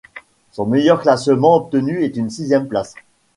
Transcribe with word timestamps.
Son 0.51 0.65
meilleur 0.65 0.99
classement 0.99 1.57
obtenu 1.57 2.03
est 2.03 2.17
une 2.17 2.31
sixième 2.31 2.67
place. 2.67 2.95